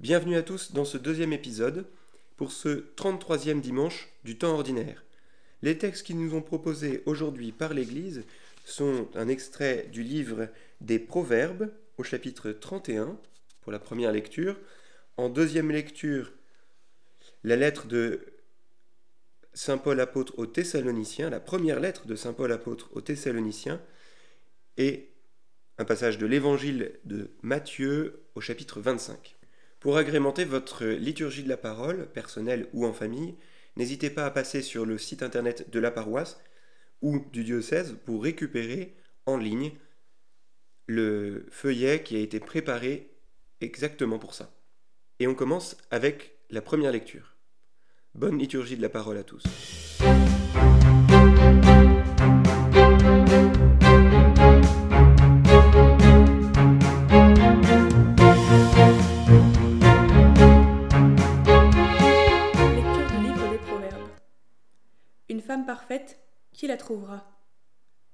[0.00, 1.86] Bienvenue à tous dans ce deuxième épisode
[2.36, 5.04] pour ce 33e dimanche du temps ordinaire.
[5.62, 8.24] Les textes qui nous ont proposés aujourd'hui par l'Église
[8.64, 10.48] sont un extrait du livre
[10.80, 13.16] des Proverbes au chapitre 31
[13.62, 14.58] pour la première lecture.
[15.16, 16.32] En deuxième lecture,
[17.44, 18.20] la lettre de
[19.54, 23.80] Saint Paul apôtre aux Thessaloniciens, la première lettre de Saint Paul apôtre aux Thessaloniciens,
[24.76, 25.08] et
[25.78, 29.33] un passage de l'évangile de Matthieu au chapitre 25.
[29.84, 33.34] Pour agrémenter votre liturgie de la parole, personnelle ou en famille,
[33.76, 36.40] n'hésitez pas à passer sur le site internet de la paroisse
[37.02, 39.72] ou du diocèse pour récupérer en ligne
[40.86, 43.10] le feuillet qui a été préparé
[43.60, 44.54] exactement pour ça.
[45.18, 47.36] Et on commence avec la première lecture.
[48.14, 49.42] Bonne liturgie de la parole à tous.
[66.54, 67.30] Qui la trouvera?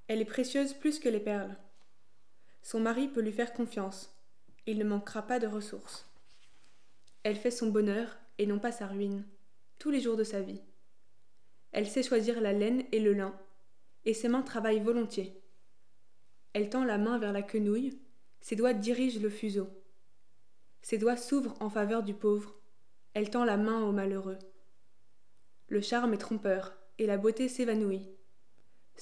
[0.08, 1.56] Elle est précieuse plus que les perles.
[2.62, 4.12] Son mari peut lui faire confiance,
[4.66, 6.10] il ne manquera pas de ressources.
[7.22, 9.24] Elle fait son bonheur et non pas sa ruine,
[9.78, 10.62] tous les jours de sa vie.
[11.72, 13.38] Elle sait choisir la laine et le lin,
[14.04, 15.40] et ses mains travaillent volontiers.
[16.54, 18.00] Elle tend la main vers la quenouille,
[18.40, 19.68] ses doigts dirigent le fuseau.
[20.82, 22.54] Ses doigts s'ouvrent en faveur du pauvre,
[23.12, 24.38] elle tend la main au malheureux.
[25.68, 28.08] Le charme est trompeur, et la beauté s'évanouit.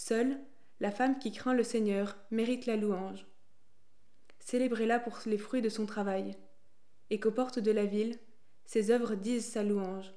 [0.01, 0.39] Seule,
[0.79, 3.27] la femme qui craint le Seigneur mérite la louange.
[4.39, 6.37] Célébrez-la pour les fruits de son travail,
[7.11, 8.17] et qu'aux portes de la ville,
[8.65, 10.15] ses œuvres disent sa louange.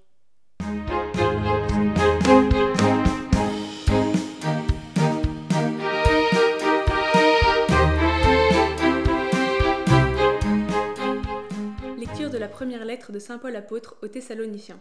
[11.97, 14.79] Lecture de la première lettre de Saint Paul apôtre aux Thessaloniciens.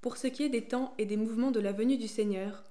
[0.00, 2.64] Pour ce qui est des temps et des mouvements de la venue du Seigneur,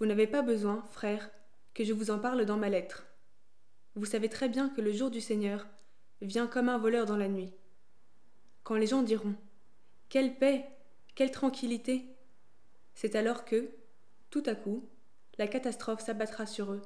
[0.00, 1.30] vous n'avez pas besoin, frères,
[1.74, 3.06] que je vous en parle dans ma lettre.
[3.94, 5.66] Vous savez très bien que le jour du Seigneur
[6.22, 7.52] vient comme un voleur dans la nuit.
[8.64, 9.34] Quand les gens diront
[10.08, 10.66] Quelle paix,
[11.14, 12.16] quelle tranquillité
[12.94, 13.70] c'est alors que,
[14.30, 14.88] tout à coup,
[15.38, 16.82] la catastrophe s'abattra sur eux,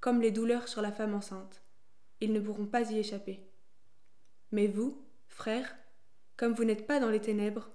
[0.00, 1.62] comme les douleurs sur la femme enceinte.
[2.20, 3.46] Ils ne pourront pas y échapper.
[4.50, 5.76] Mais vous, frères,
[6.36, 7.70] comme vous n'êtes pas dans les ténèbres,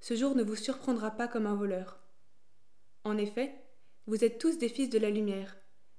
[0.00, 1.98] ce jour ne vous surprendra pas comme un voleur.
[3.04, 3.54] En effet,
[4.06, 5.56] vous êtes tous des fils de la lumière,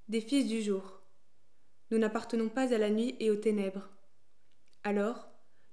[0.08, 1.00] des fils du jour.
[1.90, 3.88] Nous n'appartenons pas à la nuit et aux ténèbres.
[4.84, 5.28] Alors,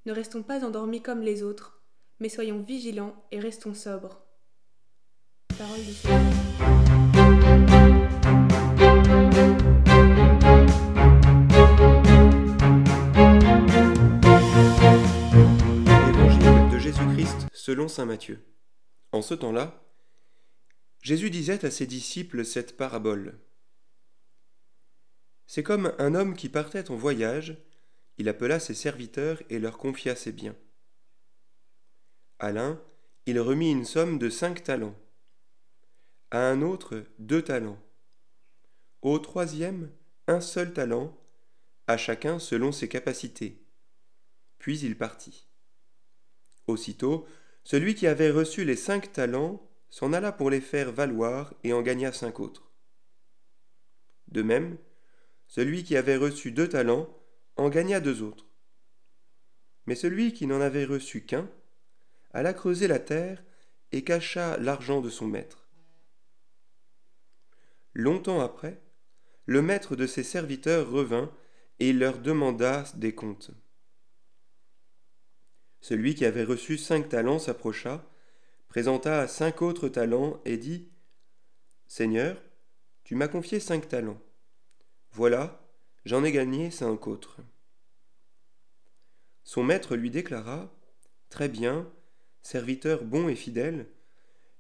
[0.06, 1.84] ne restons pas endormis comme les autres,
[2.20, 4.22] mais soyons vigilants et restons sobres.
[5.58, 5.94] Parole du
[17.70, 18.40] selon saint Matthieu.
[19.12, 19.89] En ce temps-là,
[21.02, 23.40] Jésus disait à ses disciples cette parabole.
[25.48, 27.58] C'est comme un homme qui partait en voyage,
[28.18, 30.56] il appela ses serviteurs et leur confia ses biens.
[32.38, 32.82] À l'un,
[33.26, 34.96] il remit une somme de cinq talents,
[36.32, 37.80] à un autre deux talents,
[39.02, 39.92] au troisième
[40.28, 41.18] un seul talent,
[41.88, 43.66] à chacun selon ses capacités.
[44.60, 45.48] Puis il partit.
[46.68, 47.26] Aussitôt,
[47.64, 51.82] celui qui avait reçu les cinq talents s'en alla pour les faire valoir et en
[51.82, 52.72] gagna cinq autres.
[54.28, 54.78] De même,
[55.48, 57.10] celui qui avait reçu deux talents
[57.56, 58.46] en gagna deux autres.
[59.86, 61.50] Mais celui qui n'en avait reçu qu'un
[62.32, 63.44] alla creuser la terre
[63.92, 65.68] et cacha l'argent de son maître.
[67.94, 68.82] Longtemps après,
[69.46, 71.34] le maître de ses serviteurs revint
[71.80, 73.52] et leur demanda des comptes.
[75.82, 78.06] Celui qui avait reçu cinq talents s'approcha,
[78.70, 80.90] présenta cinq autres talents et dit
[81.88, 82.40] Seigneur,
[83.04, 84.22] tu m'as confié cinq talents.
[85.12, 85.68] Voilà,
[86.06, 87.42] j'en ai gagné cinq autres.
[89.44, 90.72] Son maître lui déclara
[91.30, 91.92] Très bien,
[92.44, 93.88] serviteur bon et fidèle,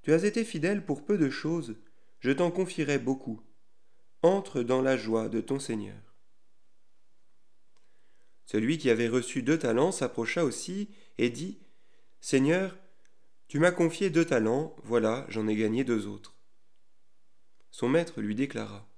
[0.01, 1.75] tu as été fidèle pour peu de choses,
[2.19, 3.41] je t'en confierai beaucoup.
[4.23, 6.15] Entre dans la joie de ton Seigneur.
[8.45, 10.89] Celui qui avait reçu deux talents s'approcha aussi
[11.19, 11.59] et dit
[12.19, 12.75] Seigneur,
[13.49, 16.37] tu m'as confié deux talents, voilà, j'en ai gagné deux autres.
[17.69, 18.89] Son maître lui déclara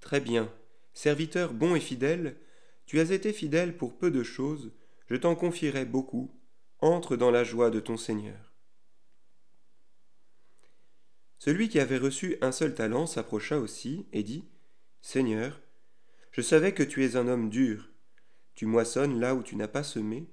[0.00, 0.50] Très bien,
[0.94, 2.38] serviteur bon et fidèle,
[2.86, 4.72] tu as été fidèle pour peu de choses,
[5.08, 6.34] je t'en confierai beaucoup,
[6.78, 8.54] entre dans la joie de ton Seigneur.
[11.38, 14.48] Celui qui avait reçu un seul talent s'approcha aussi et dit
[15.02, 15.60] Seigneur,
[16.30, 17.92] je savais que tu es un homme dur
[18.54, 20.28] tu moissonnes là où tu n'as pas semé,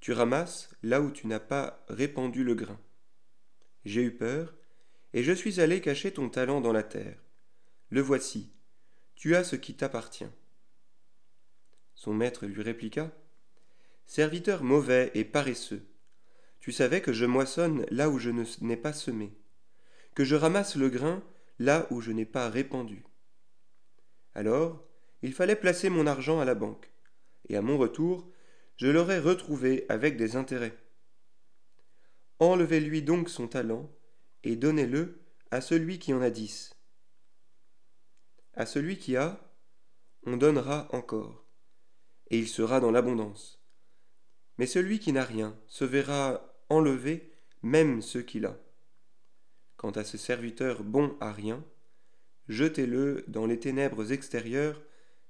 [0.00, 2.78] tu ramasses là où tu n'as pas répandu le grain.
[3.88, 4.54] J'ai eu peur,
[5.14, 7.24] et je suis allé cacher ton talent dans la terre.
[7.88, 8.52] Le voici,
[9.14, 10.28] tu as ce qui t'appartient.
[11.94, 13.10] Son maître lui répliqua.
[14.04, 15.88] Serviteur mauvais et paresseux,
[16.60, 18.28] tu savais que je moissonne là où je
[18.60, 19.32] n'ai pas semé,
[20.14, 21.22] que je ramasse le grain
[21.58, 23.06] là où je n'ai pas répandu.
[24.34, 24.86] Alors,
[25.22, 26.92] il fallait placer mon argent à la banque,
[27.48, 28.30] et à mon retour,
[28.76, 30.76] je l'aurais retrouvé avec des intérêts.
[32.40, 33.90] Enlevez-lui donc son talent,
[34.44, 35.20] et donnez-le
[35.50, 36.74] à celui qui en a dix.
[38.54, 39.40] À celui qui a,
[40.24, 41.44] on donnera encore,
[42.30, 43.62] et il sera dans l'abondance.
[44.58, 47.32] Mais celui qui n'a rien se verra enlever
[47.62, 48.58] même ce qu'il a.
[49.76, 51.64] Quant à ce serviteur bon à rien,
[52.48, 54.82] jetez-le dans les ténèbres extérieures,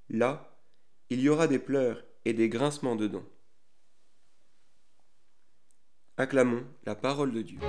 [0.08, 0.62] là,
[1.10, 3.28] il y aura des pleurs et des grincements de dents.
[6.20, 7.61] Acclamons la parole de Dieu.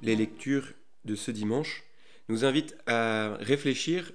[0.00, 0.72] Les lectures
[1.04, 1.84] de ce dimanche
[2.30, 4.12] nous invitent à réfléchir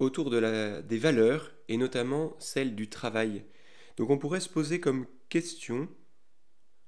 [0.00, 3.46] autour des valeurs et notamment celle du travail.
[3.96, 5.88] Donc on pourrait se poser comme question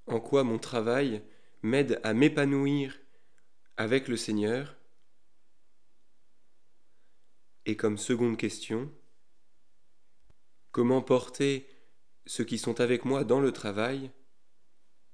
[0.06, 1.22] en quoi mon travail
[1.62, 3.00] m'aide à m'épanouir
[3.78, 4.76] avec le Seigneur?
[7.64, 8.92] Et comme seconde question,
[10.74, 11.68] comment porter
[12.26, 14.10] ceux qui sont avec moi dans le travail,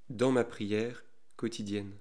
[0.08, 1.04] dans ma prière
[1.36, 1.98] quotidienne.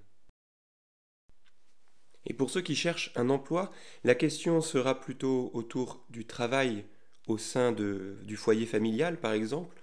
[2.24, 3.70] Et pour ceux qui cherchent un emploi,
[4.02, 6.86] la question sera plutôt autour du travail
[7.26, 9.82] au sein du foyer familial, par exemple,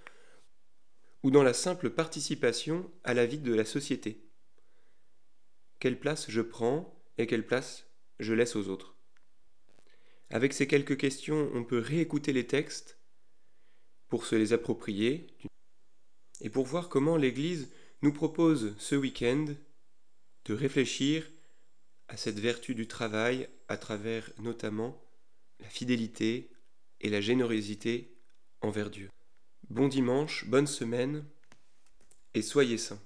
[1.22, 4.28] ou dans la simple participation à la vie de la société.
[5.78, 7.86] Quelle place je prends et quelle place
[8.18, 8.96] je laisse aux autres?
[10.30, 12.97] Avec ces quelques questions, on peut réécouter les textes
[14.08, 15.26] pour se les approprier
[16.40, 17.70] et pour voir comment l'Église
[18.02, 19.46] nous propose ce week-end
[20.44, 21.28] de réfléchir
[22.08, 25.02] à cette vertu du travail à travers notamment
[25.60, 26.50] la fidélité
[27.00, 28.16] et la générosité
[28.60, 29.10] envers Dieu.
[29.68, 31.24] Bon dimanche, bonne semaine
[32.34, 33.02] et soyez saints.